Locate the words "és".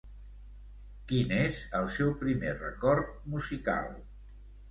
1.39-1.59